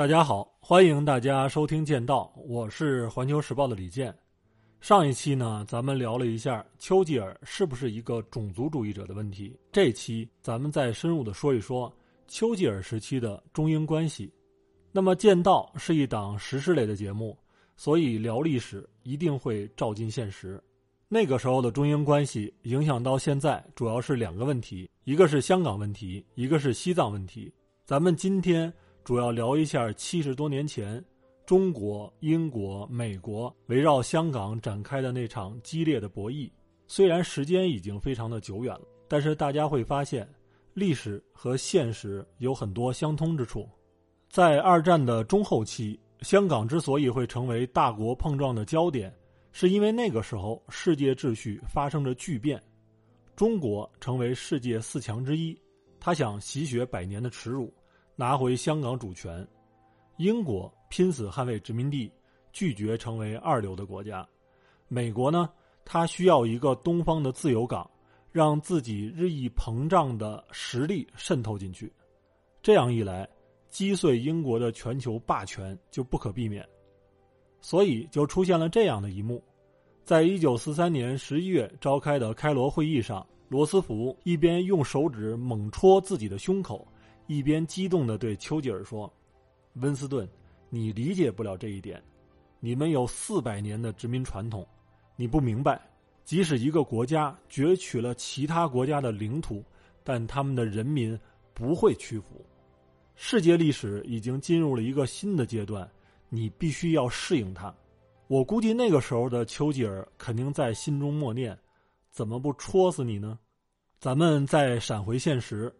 [0.00, 4.16] 大家好，欢迎大家收听《剑道》，我是环球时报的李健。
[4.80, 9.54] 上一期呢，咱们聊了一下丘吉尔是不是一个种族主义者的问题。
[9.70, 11.94] 这期咱们再深入的说一说
[12.28, 14.32] 丘吉尔时期的中英关系。
[14.90, 17.36] 那么，《剑道》是一档时事类的节目，
[17.76, 20.58] 所以聊历史一定会照进现实。
[21.08, 27.52] 那个时候的中英关系影响到现在，主要是两个问题：一个是香港问题，一个是西藏问题。
[27.84, 28.72] 咱们今天
[29.04, 31.02] 主要聊一下七十多年前
[31.46, 36.50] 中国、英国、美国围绕香港展开的那场激烈的博弈。
[36.86, 40.28] 虽然时间已经非常的久远了，但是大家会发现，
[40.74, 43.68] 历史和现实有很多相通之处。
[44.28, 49.12] 在二战的中后期，香港之所以会成为大国碰撞的焦点。
[49.52, 52.62] 是因为那个时候世界秩序发生着巨变，
[53.34, 55.60] 中国成为世界四强之一，
[55.98, 57.74] 他想洗雪百年的耻辱，
[58.20, 59.42] 拿回香港主权；
[60.18, 62.12] 英国拼死捍卫殖民地，
[62.52, 64.22] 拒绝成为二流的国家；
[64.88, 65.48] 美国呢，
[65.86, 67.90] 他需要一个东方的自由港，
[68.30, 71.90] 让自己日益膨胀的实力渗透进去。
[72.60, 73.26] 这样一来，
[73.70, 76.62] 击碎英国的全球霸权就不可避免。
[77.62, 79.42] 所以就出现了这样的一幕：
[80.04, 86.86] 在一九四三年十一月召开的开罗会议上，罗斯福一边用手指猛戳自己的胸口，
[87.30, 89.08] 一边激动地对丘吉尔说
[89.80, 90.28] ：“温斯顿，
[90.68, 92.02] 你理解不了这一点。
[92.58, 94.66] 你们有四百年的殖民传统，
[95.14, 95.80] 你不明白，
[96.24, 99.64] 即使一个国家攫取了其他国家的领土，
[100.02, 101.16] 但他们的人民
[101.54, 102.44] 不会屈服。
[103.14, 105.88] 世界历史已经进入了一个新的阶段。”
[106.32, 107.74] 你必须要适应它，
[108.28, 111.58] 我估计那个时候的丘吉尔肯定在心中默念：
[112.12, 113.36] 怎么不戳死你呢？
[113.98, 115.74] 咱们再闪回现实，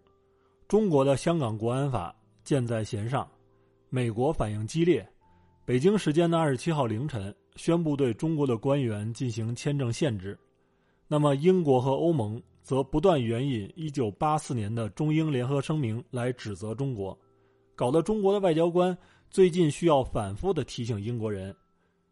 [0.71, 3.29] 中国的香港国安法箭在弦上，
[3.89, 5.05] 美国反应激烈，
[5.65, 10.39] 北京时间的二十七号凌晨宣布对中国的官员进行签证限制，
[11.09, 17.19] 那么英国和欧盟则不断援引一九八四年的中英联合声明来指责中国，
[17.75, 18.97] 搞得中国的外交官。
[19.29, 21.53] 最近需要反复的提醒英国人，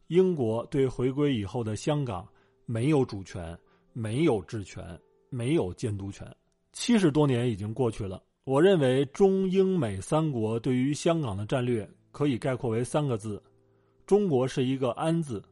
[0.08, 2.26] 英国对回归以后的香港
[2.66, 3.56] 没有主权、
[3.92, 4.84] 没有治权、
[5.30, 6.26] 没有监督权。
[6.72, 13.42] 七十多年已经过去了，我认为中英美三国对于香港的战略可以概括为三个字：
[14.06, 15.44] 中国是一个安字。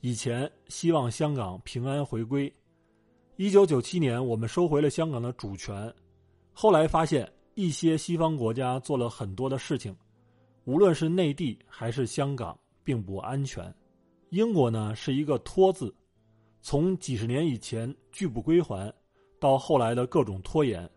[0.00, 2.54] 以前希望香港平安回归，
[3.34, 5.92] 一九九七年我们收回了香港的主权，
[6.52, 9.92] 后来发现一些西方国家做了很多的事情。
[10.66, 13.74] 无论是内地还是香港，并不安全。
[14.28, 15.92] 英国呢是一个拖字，
[16.62, 18.94] 从几十年以前拒不归还，
[19.40, 20.88] 到后来的各种拖延，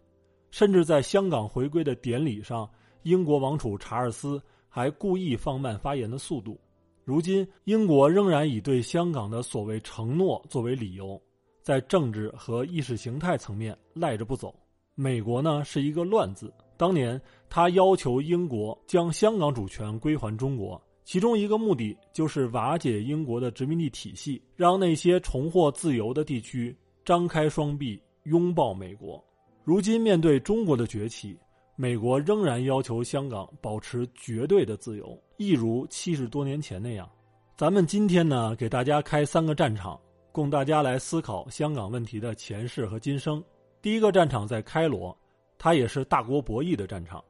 [0.53, 2.69] 甚至在香港回归的典礼上，
[3.01, 6.61] 英国王储查尔斯还故意放慢发言的速度。
[7.03, 11.19] 如今，英国仍然以对香港的所谓承诺作为理由，
[11.63, 14.53] 在政治和意识形态层面赖着不走。
[14.93, 16.53] 美国呢是一个乱字。
[16.77, 29.19] 当年，他要求英国将香港主权归还中国，其中一个目的就是瓦解英国的殖民地体系，让那些重获自由的地区张开双臂拥抱美国。
[29.63, 31.39] 如今，面对中国的崛起，
[31.75, 37.09] 美国仍然要求香港保持绝对的自由，一如七十多年前那样。
[37.55, 39.99] 咱们今天呢，给大家开三个战场，
[40.31, 43.41] 供大家来思考香港问题的前世和今生。
[43.81, 45.17] 第一个战场在开罗。
[45.55, 47.23] 它也是大国博弈的战场，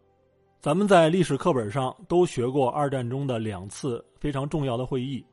[0.60, 5.24] 咱们在历史课本上都学过二战中的两次非常重要的会议。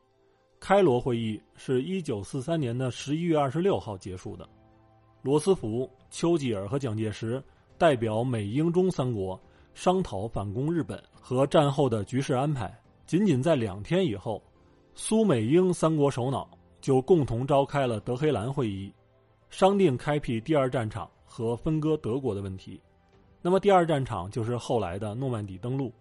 [0.59, 4.47] 开罗会议是一九四三年的十一月二十六号结束的，
[5.22, 7.43] 罗斯福、丘吉尔和蒋介石
[7.78, 9.41] 代表美英中三国
[9.72, 12.76] 商讨反攻日本和战后的局势安排。
[13.06, 14.43] 仅仅在两天以后，
[14.94, 16.49] 苏美英三国首脑
[16.81, 18.93] 就共同召开了德黑兰会议，
[19.49, 22.81] 商定开辟第二战场和分割德国的问题。
[23.43, 25.93] 那么第二战场就是后来的诺曼底登陆，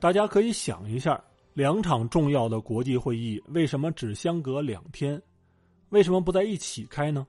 [0.00, 1.22] 大家可以想一下，
[1.54, 5.20] 两场重要的国际会议为什么只相隔两天？
[5.90, 7.26] 为什么不在一起开呢？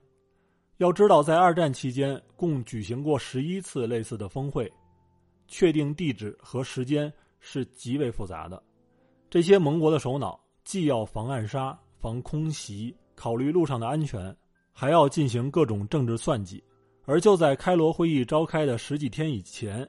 [0.78, 4.70] 要知道，在二战期间共举行过十一次类似的峰会，
[5.46, 8.60] 确定地址和时间是极为复杂的。
[9.30, 14.34] 这些盟国的首脑既要防暗杀、防空袭，考虑路上的安全，
[14.72, 16.62] 还要进行各种政治算计。
[17.04, 19.88] 而就在开罗会议召开的十几天以前，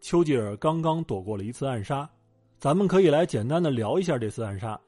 [0.00, 2.08] 丘吉尔刚刚躲过了一次暗杀。
[2.58, 4.78] 咱们可以来简单的聊一下这次暗杀。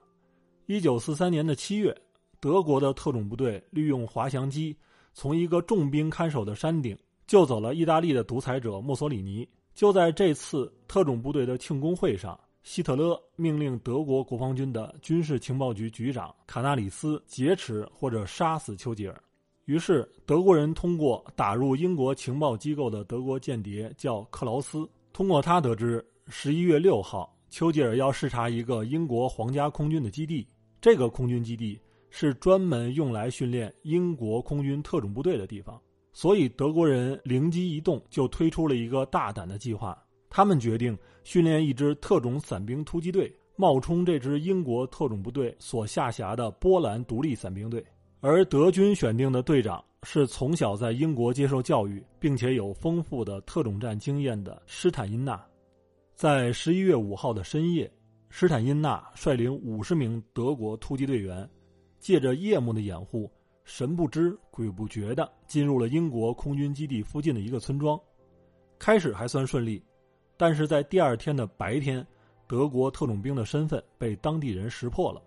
[0.66, 1.96] 一九四三年的七月，
[2.40, 4.76] 德国的特种部队利用滑翔机
[5.20, 9.44] 从一个重兵看守的山顶救走了意大利的独裁者墨索里尼。
[9.74, 19.20] 就在这次特种部队的庆功会上，希特勒命令德国国防军的军事情报局局长卡纳里斯劫持或者杀死丘吉尔。
[19.64, 30.46] 于是，德国人通过打入英国情报机构的德国间谍叫克劳斯，通过他得知，十一月六号，丘吉尔要视察一个英国皇家空军的基地。
[30.80, 31.76] 这个空军基地
[32.10, 35.80] 是专门用来训练英国空军特种部队的地方。
[36.12, 39.96] 所以，德国人灵机一动，就推出了一个大胆的计划。
[40.28, 47.84] 他们决定训练一支特种伞兵突击队，冒充这支英国特种部队所下辖的波兰独立伞兵队。
[48.20, 55.40] 而德军选定的队长是从小在英国接受教育，并且有丰富的特种战经验的施坦因纳。
[56.14, 57.88] 在十一月五号的深夜，
[58.28, 61.48] 施坦因纳率领五十名德国突击队员，
[61.98, 63.30] 借着夜幕的掩护，
[63.64, 67.98] 神不知鬼不觉的进入了英国空军基地附近的一个村庄。
[68.78, 69.82] 开始还算顺利，
[70.36, 72.06] 但是在第二天的白天，
[72.46, 75.20] 德国特种兵的身份被当地人识破了。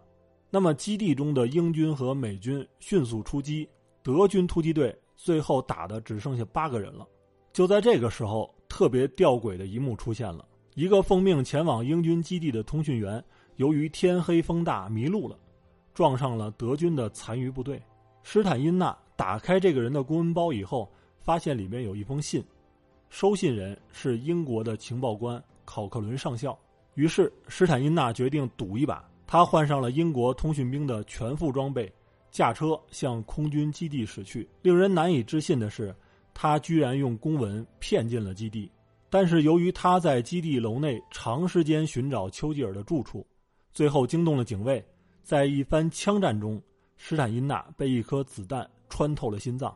[0.49, 3.67] 那么，基地中的英军和美军迅速出击，
[4.03, 7.07] 德军突击队最后打的只剩下八个人了。
[7.53, 10.45] 就在这个时候，特别吊诡的一幕出现了：
[10.75, 13.23] 一个奉命前往英军基地的通讯员，
[13.57, 15.37] 由于天黑风大迷路了，
[15.93, 17.81] 撞上了德军的残余部队。
[18.23, 22.43] 施坦因纳打开这个人的公文包以后，发现里面有一封信，
[23.09, 26.57] 收信人是英国的情报官考克伦上校。
[26.95, 29.03] 于是，施坦因纳决定赌一把。
[29.25, 31.89] 他换上了英国通讯兵的全副装备，
[32.31, 34.47] 驾车向空军基地驶去。
[34.61, 35.95] 令人难以置信的是，
[36.33, 38.69] 他居然用公文骗进了基地。
[39.09, 43.25] 但是由于他在基地楼内长时间寻找丘吉尔的住处，
[43.71, 44.83] 最后惊动了警卫。
[45.23, 46.61] 在一番枪战中，
[46.97, 49.75] 施坦因纳被一颗子弹穿透了心脏。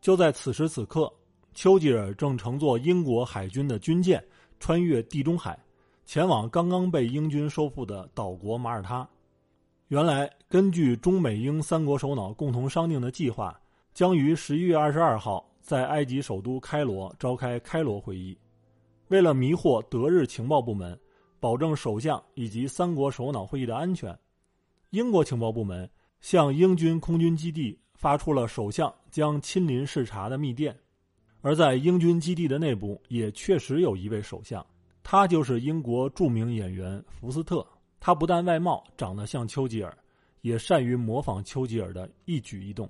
[0.00, 1.12] 就在此时此刻，
[1.54, 4.22] 丘吉尔正乘坐英国海军的军舰
[4.58, 5.58] 穿越地中海。
[6.04, 9.08] 前往刚刚被英军收复的岛国马耳他。
[9.88, 13.58] 原来，根据中美英三国首脑共同商定的计划，
[13.94, 18.36] 将于十一月二十二号在埃及首都开罗召开开罗会议。
[19.08, 20.98] 为了迷惑德日情报部门，
[21.40, 24.14] 保证首相以及三国首脑会议的安全，
[24.94, 30.72] 英国情报部门向英军空军基地发出了首相将亲临视察的密电。
[31.40, 34.64] 而在英军基地的内部，也确实有一位首相。
[35.02, 37.66] 他就是英国著名演员福斯特。
[37.98, 39.98] 他不但外貌长得像丘吉尔，
[40.42, 42.88] 也善于模仿丘吉尔的一举一动。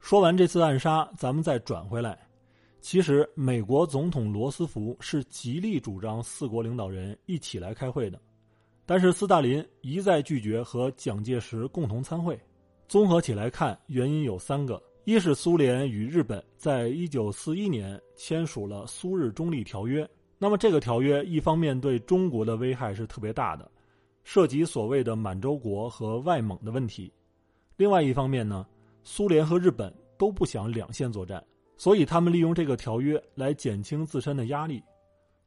[0.00, 2.18] 说完这次暗杀，咱们再转回来。
[2.80, 8.18] 其实，美国总统罗斯福是极力主张四国领导人一起来开会的，
[8.88, 12.40] 但是斯大林一再拒绝和蒋介石共同参会。
[12.88, 20.08] 综合起来看，原因有三个：一是苏联与日本在一九四一年签署了苏日中立条约。
[20.38, 23.70] 那么这个条约一方面对中国的危害是特别大的，
[24.24, 27.12] 涉及所谓的满洲国和外蒙的问题；
[27.76, 28.66] 另外一方面呢，
[29.04, 31.44] 苏联和日本都不想两线作战，
[31.76, 34.82] 所以他们利用这个条约来减轻自身的压力。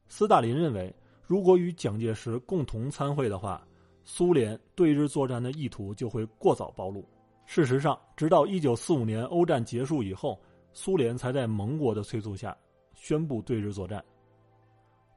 [0.06, 0.94] 斯大林认为，
[1.26, 3.66] 如果与蒋介石共同参会的话，
[4.04, 7.08] 苏联对日作战的意图就会过早暴露。
[7.46, 10.40] 事实上，直到一九四五年欧战结束以后，
[10.72, 12.56] 苏联才在盟国的催促下
[12.94, 14.02] 宣布对日作战。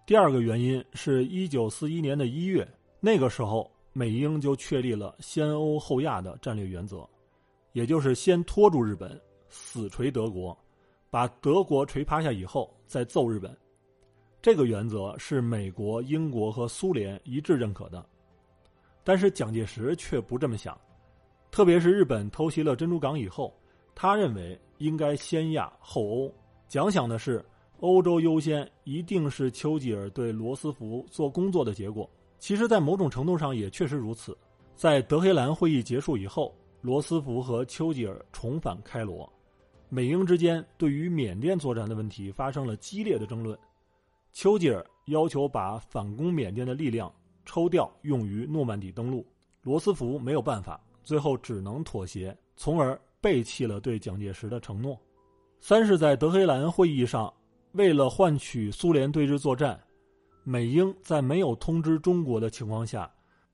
[0.06, 2.68] 第二个原因是一九四一年的一月，
[3.00, 7.08] 那个时候美英就确立了先欧后亚的战略原则，
[7.74, 9.20] 也就是先拖住日本，
[9.50, 10.58] 死锤德国，
[11.10, 13.56] 把德国锤趴下以后再揍日本。
[14.46, 18.06] 这个原则是美国、英国和苏联一致认可的，
[19.04, 20.80] 但是蒋介石却不这么想，
[21.50, 23.52] 特别是日本偷袭了珍珠港以后，
[23.96, 26.32] 他认为应该先亚后欧。
[26.68, 27.44] 蒋想的是。
[27.80, 32.08] 欧洲优先一定是丘吉尔对罗斯福做工作的结果。
[32.38, 34.38] 其实，在某种程度上也确实如此。
[34.76, 39.28] 在德黑兰会议结束以后，罗斯福和丘吉尔重返开罗，
[39.90, 43.58] 美英之间对于缅甸作战的问题发生了激烈的争论。
[44.36, 47.10] 丘吉尔要求把反攻缅甸的力量
[47.46, 49.26] 抽调用于诺曼底登陆，
[49.62, 55.00] 罗斯福没有办法，最后只能妥协，从而背弃了对蒋介石的承诺。
[55.62, 57.34] 三是，在德黑兰会议上。
[57.72, 59.82] 为了换取苏联对日作战，
[60.44, 63.10] 美英在没有通知中国的情况下，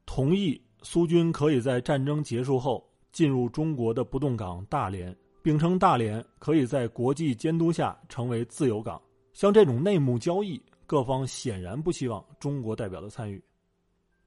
[0.08, 9.00] 同意苏军可以在战争结束后进入中国的不动港大连，并称大连可以在国际监督下成为自由港。
[9.34, 10.62] 像这种内幕交易，
[10.92, 13.42] 各方显然不希望中国代表的参与。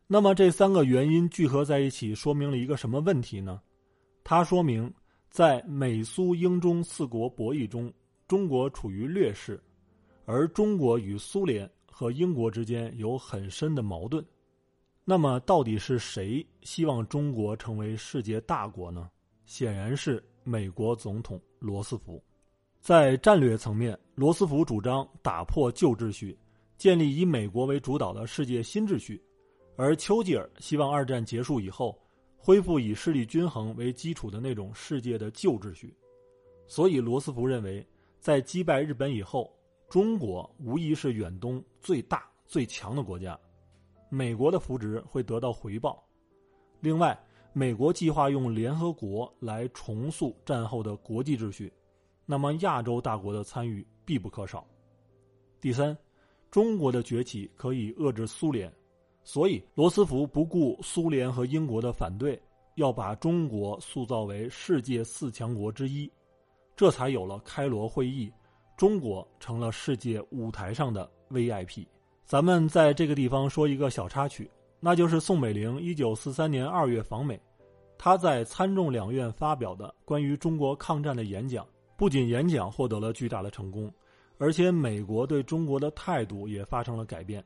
[0.06, 3.60] 那么这三个原因聚合在一起，说明了一个什么问题呢？
[4.24, 4.90] 它说明
[5.28, 7.92] 在美苏英中四国博弈中，
[8.26, 9.62] 中国处于劣势。
[10.24, 14.24] 而中国与苏联和英国之间有很深的矛盾，
[15.04, 19.10] 那么，到底是谁希望中国成为世界大国呢？
[19.44, 22.24] 显然是美国总统罗斯福。
[22.80, 26.34] 在战略层面，罗斯福主张打破旧秩序，
[26.76, 29.16] 建立以美国为主导的世界新秩序；
[29.76, 31.98] 而丘吉尔希望二战结束以后，
[32.36, 35.94] 恢复以势力均衡为基础的那种世界的旧秩序。
[36.66, 37.86] 所以，罗斯福认为，
[38.20, 39.54] 在击败日本以后，
[39.88, 43.38] 中国无疑是远东最大最强的国家。
[44.08, 46.02] 美国的扶植会得到回报。
[46.80, 47.18] 另外，
[47.52, 51.72] 美国计划用联合国来重塑战后的国际秩序，
[52.26, 54.66] 那么亚洲大国的参与必不可少。
[55.60, 55.96] 第三，
[56.54, 58.72] 中国的崛起可以遏制苏联，
[59.24, 62.40] 所以罗斯福不顾苏联和英国的反对，
[62.76, 66.08] 要把中国塑造为世界四强国之一，
[66.76, 68.32] 这才有了开罗会议，
[68.76, 71.84] 中国成了世界舞台上的 VIP。
[72.24, 77.36] 咱们在这个地方说一个小插曲，那就是宋美龄一九四三年二月访美，
[77.98, 83.92] 她在参众两院发表的关于中国抗战的演讲，不仅演讲获得了巨大的成功，
[84.38, 87.42] 而且美国对中国的态度也发生了改变，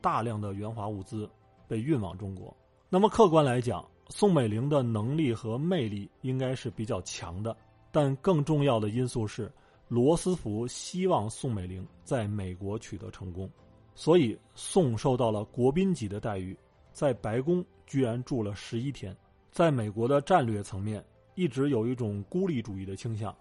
[0.00, 1.28] 大量的援华物资
[1.68, 2.56] 被运往中国。
[2.88, 7.56] 那么客观来讲，宋美龄的能力和魅力应该是比较强的，
[7.90, 9.50] 但更重要的因素是，
[9.88, 13.48] 罗斯福希望宋美龄在美国取得成功。
[13.94, 16.58] 所以，宋受到了国宾级的待遇，
[16.92, 19.14] 在白宫居然住了十一天。
[19.50, 23.36] 在美国的战略层面，一直有一种孤立主义的倾向，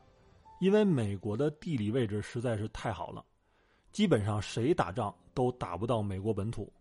[0.62, 3.26] 因为美国的地理位置实在是太好了，
[3.92, 6.72] 基本上谁打仗都打不到美国本土。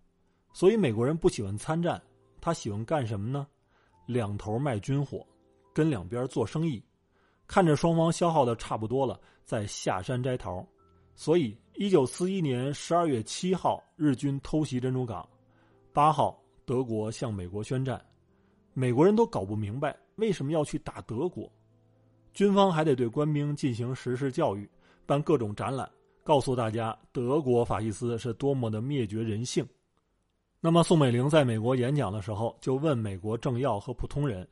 [0.52, 2.00] 所以美国人不喜欢参战，
[2.42, 3.46] 他喜欢干什么呢？
[4.04, 5.26] 两头卖军火，
[5.72, 6.82] 跟两边做生意，
[7.46, 10.62] 看着双方消耗的差不多了，再下山摘桃。
[11.14, 15.26] 所以，一九四一年十二月七号，日军偷袭珍珠港；
[15.90, 17.98] 八号，德国向美国宣战。
[18.74, 21.50] 美国人都搞不明白为什么要去打德国，
[22.32, 24.68] 军方还得对官兵进行实施教育，
[25.06, 25.90] 办各种展览，
[26.22, 29.66] 告诉大家德国法西斯是多么的灭绝人性。
[30.60, 34.46] 那么，宋美龄在美国演讲的时候，就问美国政要和普通人：“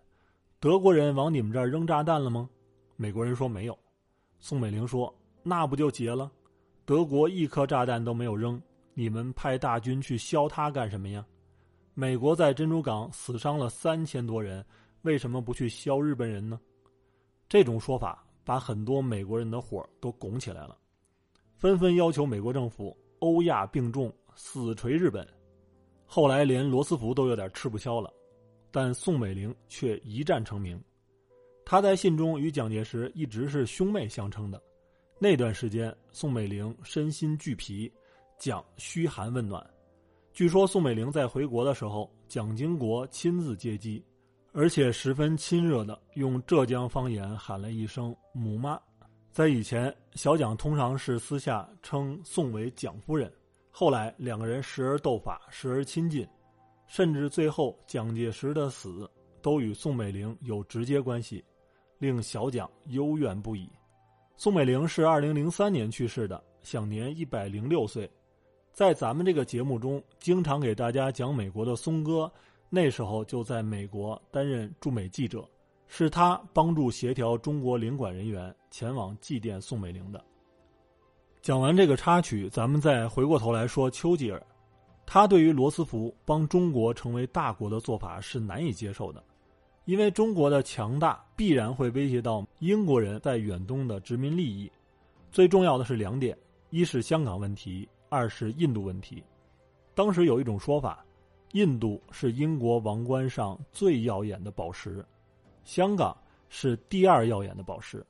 [0.58, 2.48] 德国人往你们这儿扔炸弹了吗？”
[2.96, 3.78] 美国人说没有。
[4.40, 6.32] 宋美龄说：“那不就结了？”
[6.86, 8.60] 德国一颗炸弹都没有扔，
[8.94, 11.24] 你们派大军去削他干什么呀？
[11.92, 14.64] 美国在珍珠港死伤了三千多人，
[15.02, 16.58] 为什么不去削日本人呢？
[17.48, 20.76] 这种说法把很多美国人的火都拱起来了，
[21.56, 25.26] 纷纷要求美国政府欧亚并重，死锤日本。
[26.04, 28.12] 后来连罗斯福都有点吃不消了，
[28.70, 30.78] 但宋美龄却一战成名。
[31.64, 34.62] 他在信中与蒋介石一直是兄妹相称的。
[35.18, 37.90] 那段时间，宋美龄身心俱疲，
[38.38, 39.66] 蒋嘘寒问暖。
[40.32, 44.04] 据说宋美龄在回国的时候，蒋经国亲自接机，
[44.60, 48.76] 而且十分亲热的用浙江方言喊了一声“母妈”。
[49.30, 53.32] 在以前，小蒋通常是私下称宋为蒋夫人。
[53.70, 56.26] 后来，两个人时而斗法，时而亲近，
[56.88, 59.08] 甚至最后蒋介石的死
[59.40, 61.44] 都与宋美龄有直接关系，
[61.98, 63.70] 令小蒋幽怨不已。
[64.36, 68.10] 宋美龄是二零零三年去世的，享年一百零六岁。
[68.72, 72.28] 在咱们这个节目中，经常给大家讲美国的松哥，
[72.70, 75.48] 那时候就在美国担任驻美记者，
[75.86, 80.22] 是他帮助协调中国领馆人员前往祭奠宋美龄的。
[81.40, 84.44] 讲完这个插曲，咱们再回过头来说丘吉尔，
[85.06, 89.24] 他对于罗斯福帮中国成为大国的做法是难以接受的。
[89.86, 94.70] 因为中国的强大必然会威胁到英国人在远东的殖民利益，
[95.32, 96.36] 最重要的是两点：
[96.68, 99.24] 一是香港问题，二是印度问题。
[99.94, 101.02] 当时有一种说法，
[101.52, 105.04] 印度是英国王冠上最耀眼的宝石，
[105.64, 106.16] 香港
[106.48, 108.04] 是第二耀眼的宝石。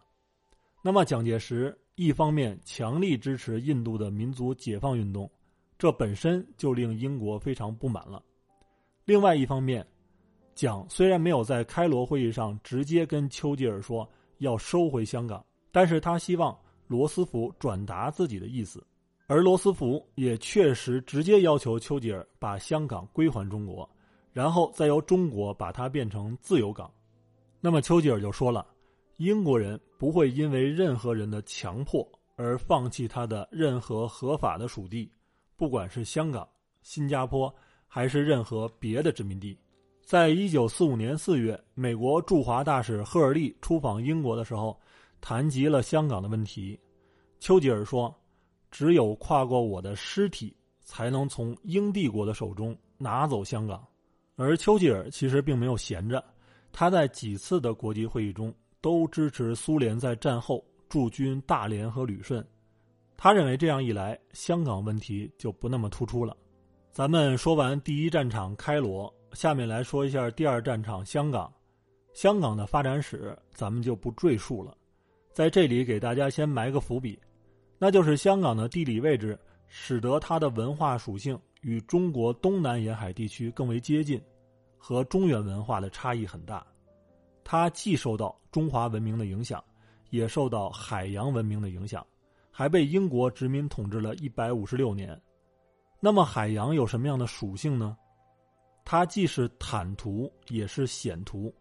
[0.82, 5.30] 那么蒋介石一方面强力支持印度的民族解放运动，
[5.78, 8.22] 这本身就令英国非常不满了；
[9.04, 9.86] 另外一方面，
[10.54, 18.84] 蒋虽然没有在开罗会议上直接跟丘吉尔说要收回香港，但是他希望罗斯福转达自己的意思，
[19.30, 23.86] 而罗斯福也确实直接要求丘吉尔把香港归还中国，
[24.32, 26.90] 然后再由中国把它变成自由港。
[27.60, 28.66] 那么丘吉尔就说了，
[29.18, 35.12] 英国人不会因为任何人的强迫而放弃他的任何合法的属地，
[35.58, 36.48] 不管是香港、
[36.82, 37.54] 新加坡
[37.86, 39.58] 还是任何别的殖民地。
[40.02, 44.80] 在一九四五年四月，美国驻华大使赫尔利出访英国的时候，
[45.20, 46.80] 谈及了香港的问题。
[47.40, 48.14] 丘吉尔说
[48.70, 53.86] ：“只有跨过我的尸体，才能从英帝国的手中拿走香港。”
[54.36, 56.24] 而丘吉尔其实并没有闲着，
[56.72, 62.46] 他在几次的国际会议中都支持苏联在战后驻军大连和旅顺。
[63.16, 66.36] 他认为这样一来，香港问题就不那么突出了。
[66.92, 71.52] 咱们说完第一战场开罗，下面来说一下第二战场香港。
[72.12, 74.76] 香港的发展史咱们就不赘述了，
[75.32, 77.18] 在这里给大家先埋个伏笔，
[77.78, 84.20] 那就是香港的地理位置使得它的文化属性与中国东南沿海地区更为接近，
[84.76, 86.66] 和中原文化的差异很大。
[87.44, 89.62] 它既受到中华文明的影响，
[90.10, 92.04] 也受到海洋文明的影响，
[92.50, 95.18] 还被英国殖民统治了一百五十六年。
[96.00, 97.96] 那么海洋有什么样的属性呢？
[98.84, 101.54] 它既是坦途，也是险途。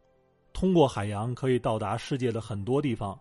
[0.53, 3.19] 通过海洋可以到达世界的很多地方，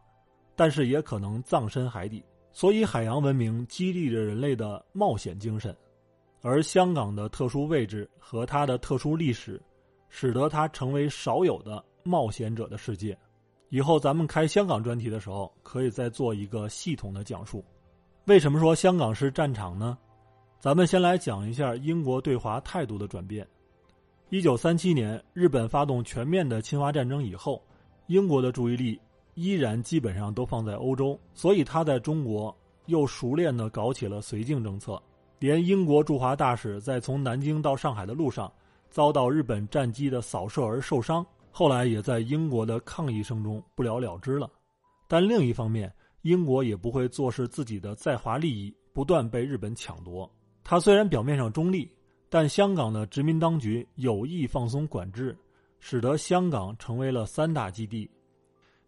[0.54, 2.24] 但是也可能葬身海底。
[2.58, 5.76] 所以，海洋文明激励着人类的冒险精神。
[6.40, 9.60] 而香港的特殊位置和它的特殊历史，
[10.08, 13.14] 使得它成为少有的冒险者的世界。
[13.68, 17.62] 以后咱们开香港专题的时候，可以再做一个系统的讲述。
[18.24, 19.98] 为什么说香港是战场呢？
[20.58, 23.46] 咱们先来讲一下英国对华态度的转变。
[24.30, 27.62] 一九三七年，日本发动全面的侵华战争以后，
[28.06, 28.98] 英国的注意力
[29.36, 32.52] 依然基本上都放在欧洲，所以他在中国
[32.86, 35.00] 又熟练的搞起了绥靖政策。
[35.38, 38.52] 连英国驻华大使在从南京到上海的路上，
[38.90, 44.50] 遭到日本战机的扫射而受伤，后来也在英国的抗议声中不了了之了。
[45.06, 50.28] 但另一方面，英国也不会坐视自己的在华利益不断被日本抢夺。
[50.64, 51.88] 他虽然表面上中立。
[52.28, 55.34] 但香港的殖民当局有意放松管制，
[55.78, 58.10] 使得香港成为了三大基地：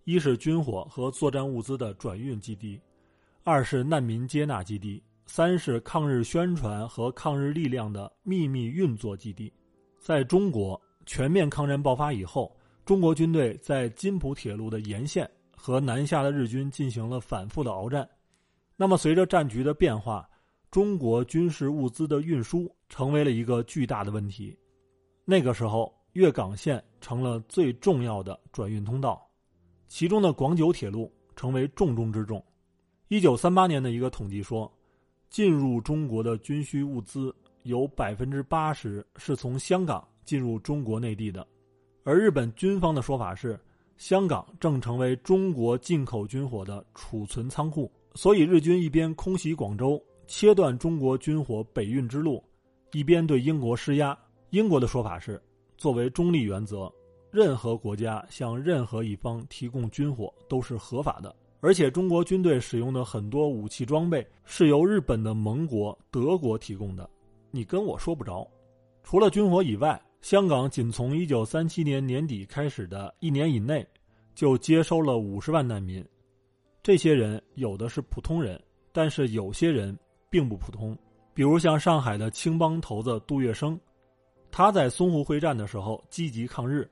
[0.09, 2.81] 一是军火和作战物资的转运基地，
[3.45, 9.53] 二是难民接纳基地，三是抗日宣传和抗日力量的秘密运作基地。
[10.01, 12.51] 在中国全面抗战爆发以后，
[12.87, 18.09] 中国军队在津浦铁路的沿线和南下的日军进行了反复的鏖战。
[18.77, 20.27] 那么，随着战局的变化。
[20.71, 24.59] 中国军事物资的运输成为了一个巨大的问题。
[25.27, 29.28] 那个时候，粤港线成了最重要的转运通道，
[29.89, 32.43] 其中的广九铁路成为重中之重。
[33.09, 34.71] 一九三八年的一个统计说，
[35.31, 41.47] 进入中国的军需物资有百分之八十是从香港进入中国内地的，
[42.05, 43.59] 而日本军方的说法是，
[43.97, 50.01] 香港正成为中国进口军火的储存仓库，所以日军一边空袭广州。
[50.27, 52.45] 切断中国军火北运之路，
[52.93, 54.15] 一边对英国施压。
[54.51, 55.43] 英国的说法是，
[55.79, 56.93] 作为中立原则，
[57.31, 61.35] 任何国家向任何一方提供军火都是合法的。
[61.61, 67.09] 而且，中国军队使用的很多武器装备是由日本的盟国德国提供的，
[67.51, 68.49] 你跟我说不着。
[69.03, 73.87] 除了军火以外，香港仅从一九三七年年底开始的一年以内，
[74.35, 76.05] 就接收了五十万难民。
[76.83, 78.61] 这些人有的是普通人，
[78.93, 79.99] 但是有些人。
[80.31, 80.95] 并不普通，
[81.33, 83.79] 比如像上海的青帮头子杜月笙，
[84.51, 86.87] 他在淞沪会战的时候积极抗日。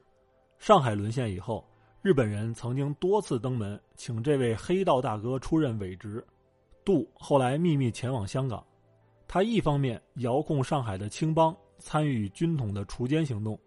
[0.59, 1.65] 上海沦陷以后，
[2.03, 6.25] 日本人曾经多次登门请这位黑道大哥出任伪职。
[6.85, 8.65] 杜后来秘密前往香港，
[9.29, 13.59] 他一方面遥控上海的青帮参与军统的锄奸行动，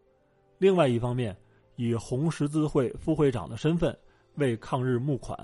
[0.58, 1.36] 另外一方面
[1.76, 3.98] 以红十字会副会长的身份
[4.36, 5.38] 为抗日募款。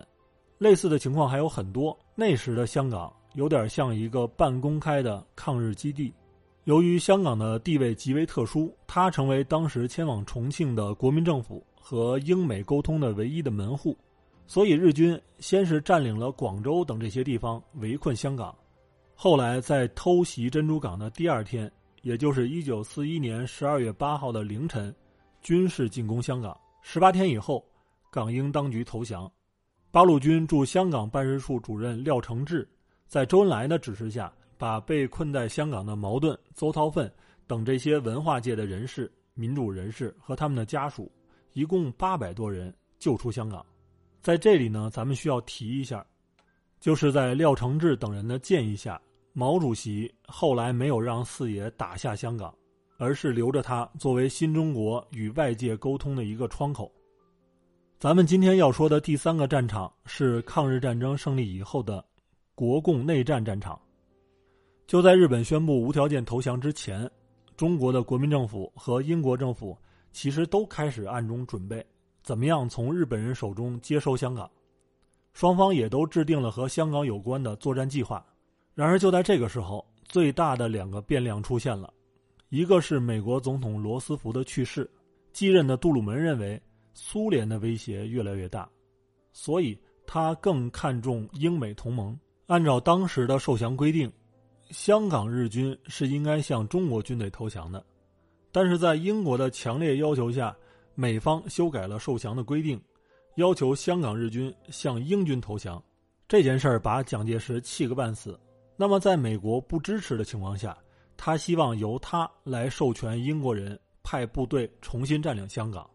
[0.58, 1.98] 类似的情况还有很多。
[2.16, 3.12] 那时的香港。
[3.36, 6.14] 有点像一个半公开的抗日基地。
[6.64, 13.94] 由于香港的地位极为特殊，他成为当时迁往重庆的国民政府和英美沟通的唯一的门户。
[14.48, 18.56] 所以日军先是占领了广州等这些地方，围困香港。
[19.14, 21.70] 后来在偷袭珍珠港的第二天，
[22.04, 24.96] 也就是一九四一年十二月八号的凌晨，
[25.42, 26.58] 军事进攻香港。
[26.82, 27.66] 十八天以后，
[28.10, 29.30] 港英当局投降。
[29.92, 32.66] 八路军驻香港办事处主任廖承志。
[33.10, 37.12] 在周恩来的指示下，把被困在香港的矛盾、邹韬奋
[37.48, 41.12] 等这些文化界的人士、民主人士和他们的家属，
[41.54, 43.66] 一共八百多人救出香港。
[44.22, 46.06] 在这里呢，咱们需要提一下，
[46.80, 49.00] 就是在廖承志等人的建议下，
[49.34, 52.54] 毛主席后来没有让四爷打下香港，
[52.98, 56.92] 而是留着他作为新中国与外界沟通的一个窗口。
[58.00, 62.04] 咱们今天要说的第三个战场是抗日战争胜利以后的。
[62.58, 63.78] 国共内战战场，
[64.88, 67.12] 就在日本宣布无条件投降之前，
[67.58, 69.78] 中国的国民政府和英国政府
[70.12, 71.86] 其实都开始暗中准备
[72.22, 74.50] 怎么样从日本人手中接收香港，
[75.34, 78.26] 双方也都制定了和香港有关的作战计划。
[78.74, 81.94] 然而就在这个时候，最大的两个变量出现了：
[82.50, 84.90] 一个是美国总统罗斯福的去世，
[85.32, 86.62] 继任的杜鲁门认为
[86.94, 88.70] 苏联的威胁越来越大，
[89.32, 92.18] 所以他更看重英美同盟。
[92.48, 94.12] 按照当时的受降规定，
[94.70, 97.86] 香港日军是应该向中国军队投降的，
[98.52, 100.56] 但是在英国的强烈要求下，
[100.96, 102.82] 美方修改了受降的规定，
[103.36, 105.82] 要求香港日军向英军投降。
[106.28, 108.40] 这件事儿把蒋介石气个半死。
[108.76, 110.78] 那么，在美国不支持的情况下，
[111.16, 115.90] 他希望由他来授权英国人派部队重新占领香港，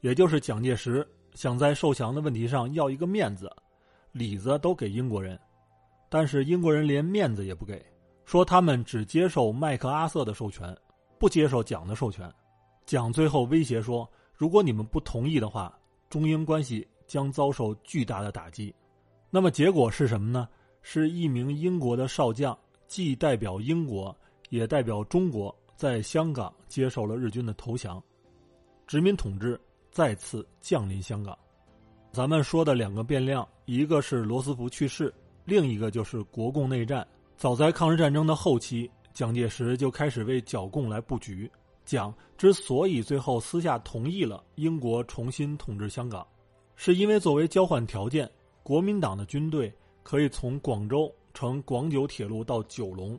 [0.00, 3.48] 也就是蒋介石想在受降的问题上要一个面子，
[4.12, 5.38] 里子都给英国人。
[6.08, 7.80] 但是英国人连面子也不给，
[8.30, 10.72] 说他们只接受麦克阿瑟的授权，
[11.18, 12.32] 不接受蒋的授权。
[12.86, 15.76] 蒋最后威胁说：“如果你们不同意的话，
[16.08, 18.72] 中英关系将遭受巨大的打击。”
[19.30, 20.48] 那么结果是什么呢？
[20.80, 24.16] 是一名英国的少将，既代表英国，
[24.48, 28.00] 也代表中国，在香港接受了日军的投降，
[28.86, 31.36] 殖民统治再次降临香港。
[32.12, 35.12] 咱们说的两个变量，一个是罗斯福去世。
[35.44, 37.04] 另一个就是国共内战。
[37.40, 41.50] 早在抗日战争的后期，蒋介石就开始为剿共来布局。
[41.86, 46.24] 蒋之所以最后私下同意了英国重新统治香港，
[46.76, 48.30] 是因为作为交换条件，
[48.62, 53.18] 国民党的军队可以从广州乘广九铁路到九龙，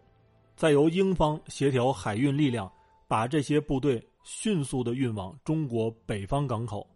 [0.55, 2.71] 再由英方协调海运力量，
[3.07, 6.87] 把这些部队迅速的运往中国北方港口，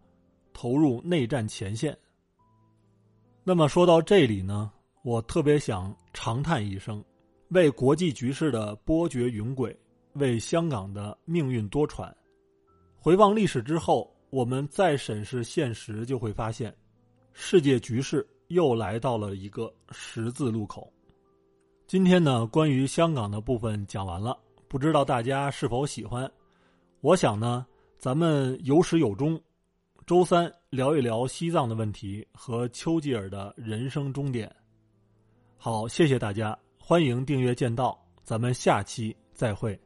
[0.52, 1.98] 投入内战前线。
[3.42, 4.70] 那么说到这里呢？
[5.02, 7.04] 我特别想长叹一声，
[7.48, 9.74] 为国际局势的波谲云诡，
[10.14, 12.12] 为香港的命运多舛。
[12.96, 16.74] 回望历史之后，我们再审视现实，就会发现，
[17.32, 20.92] 世界局势又来到了一个十字路口。
[21.86, 26.28] 今天呢，关于香港的部分讲完了，不知道大家是否喜欢？
[27.00, 27.64] 我想呢，
[27.96, 29.40] 咱们有始有终。
[30.04, 34.52] 周三聊一聊西藏的问题和丘吉尔的人生终点。
[35.56, 36.56] 好，谢谢大家，
[36.88, 39.76] 欢迎订阅剑道，咱们下期再会。